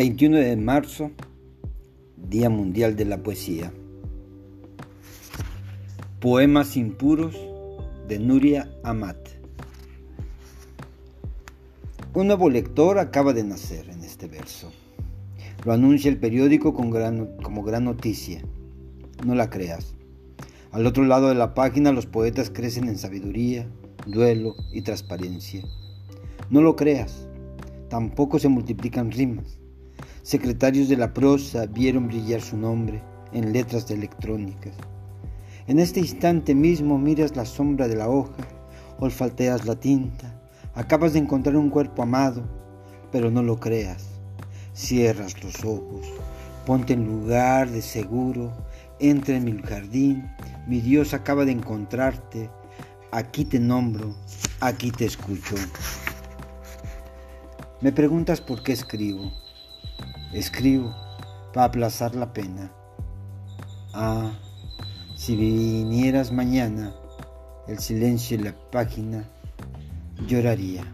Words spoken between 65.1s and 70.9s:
si vinieras mañana, el silencio en la página lloraría.